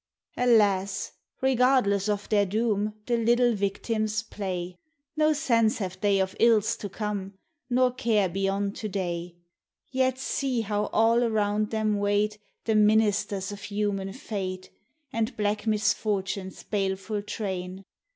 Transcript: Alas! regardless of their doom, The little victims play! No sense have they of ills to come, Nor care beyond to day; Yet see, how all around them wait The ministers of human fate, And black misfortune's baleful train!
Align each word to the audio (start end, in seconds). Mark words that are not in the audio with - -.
Alas! 0.35 1.11
regardless 1.41 2.09
of 2.09 2.27
their 2.29 2.43
doom, 2.43 2.95
The 3.05 3.17
little 3.17 3.53
victims 3.53 4.23
play! 4.23 4.79
No 5.15 5.31
sense 5.31 5.77
have 5.77 6.01
they 6.01 6.17
of 6.17 6.35
ills 6.39 6.75
to 6.77 6.89
come, 6.89 7.35
Nor 7.69 7.93
care 7.93 8.27
beyond 8.27 8.75
to 8.77 8.89
day; 8.89 9.35
Yet 9.91 10.17
see, 10.17 10.61
how 10.61 10.87
all 10.87 11.23
around 11.23 11.69
them 11.69 11.99
wait 11.99 12.39
The 12.65 12.73
ministers 12.73 13.51
of 13.51 13.61
human 13.61 14.11
fate, 14.11 14.71
And 15.13 15.37
black 15.37 15.67
misfortune's 15.67 16.63
baleful 16.63 17.21
train! 17.21 17.83